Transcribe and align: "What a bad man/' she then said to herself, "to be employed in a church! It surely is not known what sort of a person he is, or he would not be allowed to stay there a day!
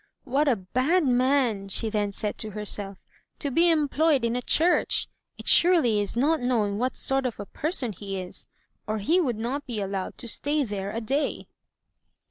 "What 0.23 0.47
a 0.47 0.55
bad 0.55 1.03
man/' 1.03 1.69
she 1.69 1.87
then 1.87 2.11
said 2.11 2.39
to 2.39 2.49
herself, 2.49 2.97
"to 3.37 3.51
be 3.51 3.69
employed 3.69 4.25
in 4.25 4.35
a 4.35 4.41
church! 4.41 5.07
It 5.37 5.47
surely 5.47 5.99
is 5.99 6.17
not 6.17 6.41
known 6.41 6.79
what 6.79 6.95
sort 6.95 7.27
of 7.27 7.39
a 7.39 7.45
person 7.45 7.91
he 7.91 8.17
is, 8.19 8.47
or 8.87 8.97
he 8.97 9.21
would 9.21 9.37
not 9.37 9.67
be 9.67 9.79
allowed 9.79 10.17
to 10.17 10.27
stay 10.27 10.63
there 10.63 10.89
a 10.91 11.01
day! 11.01 11.45